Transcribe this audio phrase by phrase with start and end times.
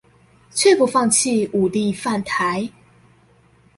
[0.49, 2.67] 卻不放棄武力犯台